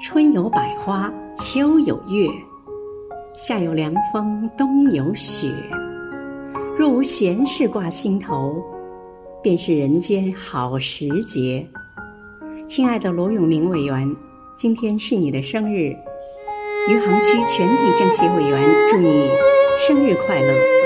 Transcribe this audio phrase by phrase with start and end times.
[0.00, 2.28] 春有百花秋有月。
[3.36, 5.48] 夏有凉风冬有雪。
[6.76, 8.62] 若无闲事挂心头
[9.42, 11.64] 便是人间好时节。
[12.68, 14.16] 亲爱的罗永明委员
[14.56, 15.94] 今天是你的生日。
[16.88, 19.30] 余杭区全体政协委员祝你
[19.86, 20.83] 生日快乐。